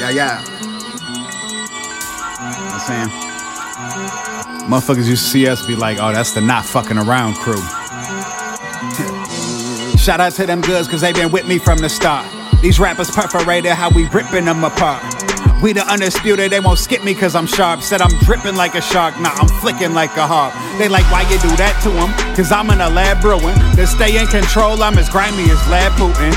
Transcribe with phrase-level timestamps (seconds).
[0.00, 0.42] Yeah, yeah.
[2.72, 3.08] I'm saying,
[4.66, 7.60] motherfuckers used to see us be like, oh, that's the not fucking around crew.
[9.98, 12.26] Shout out to them goods, cause they been with me from the start.
[12.62, 15.02] These rappers perforated how we ripping them apart.
[15.62, 17.82] We the undisputed, they won't skip me cause I'm sharp.
[17.82, 20.54] Said I'm dripping like a shark, nah, I'm flicking like a harp.
[20.78, 22.08] They like, why you do that to them?
[22.34, 23.58] Cause I'm in a lab brewing.
[23.76, 26.32] To stay in control, I'm as grimy as Vlad Putin.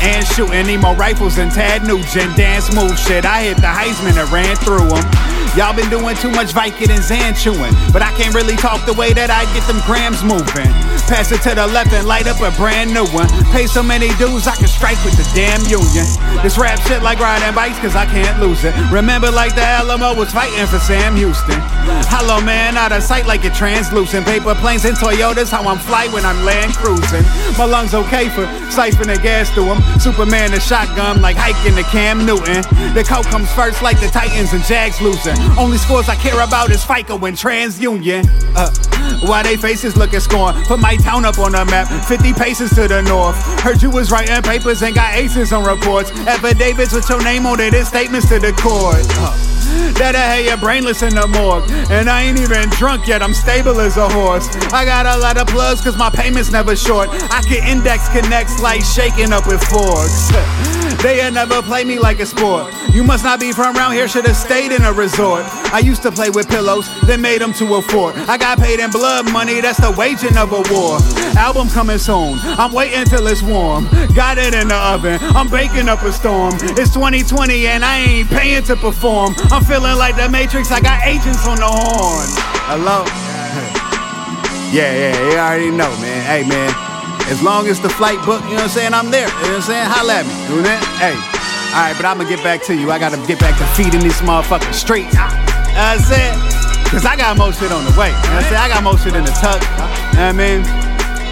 [0.00, 2.36] And shooting emo rifles and Ted Nugent.
[2.36, 5.04] Dance move shit, I hit the Heisman and ran through them.
[5.52, 7.76] Y'all been doing too much Vicodins and chewing.
[7.92, 10.72] But I can't really talk the way that I get them grams moving.
[11.04, 13.28] Pass it to the left and light up a brand new one.
[13.52, 16.08] Pay so many dues I can strike with the damn union.
[16.40, 18.72] This rap shit like riding bikes cause I can't lose it.
[18.88, 21.60] Remember like the Alamo was fighting for Sam Houston.
[22.08, 24.26] Hollow Man, out of sight like it translucent.
[24.26, 27.24] Paper planes and Toyotas, how I'm fly when I'm land cruising.
[27.58, 29.82] My lungs okay for siphoning gas through them.
[29.98, 32.62] Superman and shotgun like hiking to Cam Newton.
[32.94, 35.36] The coat comes first like the Titans and Jags losing.
[35.58, 38.26] Only scores I care about is FICO and TransUnion.
[38.54, 38.70] Uh,
[39.26, 40.54] why they faces looking scorn?
[40.64, 43.36] Put my town up on the map, 50 paces to the north.
[43.60, 46.10] Heard you was writing papers and got aces on reports.
[46.26, 49.04] Affidavits with your name on it and statements to the court.
[49.18, 49.36] Uh,
[49.98, 51.64] that I had you brainless in the morgue.
[51.90, 54.48] And I ain't even drunk yet, I'm stable as a horse.
[54.72, 57.08] I got a lot of plugs cause my payment's never short.
[57.10, 60.30] I can index connects like shaking up with forks.
[61.02, 62.72] They'll never play me like a sport.
[62.92, 65.44] You must not be from around here, should've stayed in a resort.
[65.72, 68.16] I used to play with pillows, then made them to a fort.
[68.28, 70.98] I got paid in blood money, that's the waging of a war.
[71.36, 73.88] Album coming soon, I'm waiting till it's warm.
[74.14, 76.54] Got it in the oven, I'm baking up a storm.
[76.76, 79.34] It's 2020 and I ain't paying to perform.
[79.50, 82.28] I'm feeling like the Matrix, I got agents on the horn.
[82.66, 83.06] Hello?
[84.72, 86.24] Yeah, yeah, you already know, man.
[86.24, 86.72] Hey, man.
[87.28, 89.28] As long as the flight book, you know what I'm saying, I'm there.
[89.28, 89.84] You know what I'm saying?
[89.84, 90.32] Holla at me.
[90.48, 90.80] You know that?
[90.96, 91.12] Hey.
[91.76, 92.88] All right, but I'm gonna get back to you.
[92.88, 95.12] I gotta get back to feeding these motherfucking streets.
[95.12, 96.36] You know what I'm saying?
[96.88, 98.16] Cause I got more shit on the way.
[98.16, 98.64] You know what I'm saying?
[98.64, 99.60] I got more shit in the tuck.
[99.60, 100.60] You know what I mean?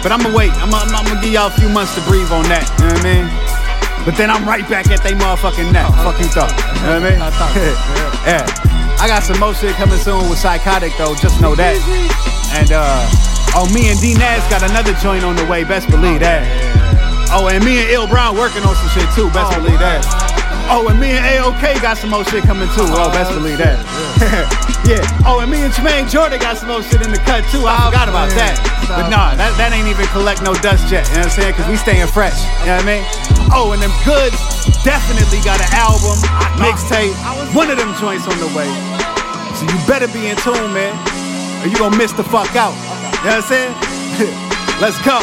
[0.05, 0.53] But I'm gonna wait.
[0.61, 2.65] I'm I'm gonna give y'all a few months to breathe on that.
[2.77, 3.25] You know what I mean?
[4.05, 5.87] But then I'm right back at they motherfucking neck.
[6.01, 6.51] Fuck you thought.
[6.81, 7.19] You know what I mean?
[8.25, 8.45] yeah.
[8.99, 11.15] I got some more shit coming soon with Psychotic though.
[11.15, 11.77] Just know that.
[12.53, 13.31] And uh.
[13.53, 15.65] Oh, me and D Nas got another joint on the way.
[15.65, 16.47] Best believe that.
[17.33, 19.29] Oh, and me and Ill Brown working on some shit too.
[19.31, 20.40] Best believe that.
[20.71, 22.87] Oh, and me and AOK got some more shit coming too.
[22.95, 23.75] Oh, best believe that.
[24.87, 25.03] yeah.
[25.27, 27.67] Oh, and me and Jermaine Jordan got some more shit in the cut too.
[27.67, 28.55] I forgot about that.
[28.87, 31.03] But nah, that, that ain't even collect no dust yet.
[31.11, 31.53] You know what I'm saying?
[31.59, 32.39] Cause we staying fresh.
[32.63, 33.03] You know what I mean?
[33.51, 34.39] Oh, and them goods
[34.87, 36.15] definitely got an album,
[36.55, 37.19] mixtape.
[37.51, 38.71] One of them joints on the way.
[39.59, 40.95] So you better be in tune, man.
[41.59, 42.71] Or you gonna miss the fuck out.
[43.27, 43.75] You know what I'm saying?
[44.79, 45.19] Let's go.